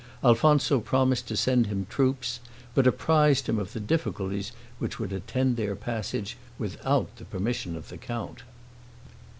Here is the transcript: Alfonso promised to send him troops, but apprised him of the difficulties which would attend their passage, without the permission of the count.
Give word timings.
Alfonso 0.23 0.79
promised 0.79 1.27
to 1.27 1.37
send 1.37 1.67
him 1.67 1.85
troops, 1.87 2.39
but 2.73 2.87
apprised 2.87 3.47
him 3.47 3.59
of 3.59 3.71
the 3.73 3.79
difficulties 3.79 4.51
which 4.79 4.97
would 4.97 5.13
attend 5.13 5.57
their 5.57 5.75
passage, 5.75 6.37
without 6.57 7.15
the 7.17 7.25
permission 7.25 7.75
of 7.75 7.89
the 7.89 7.99
count. 7.99 8.41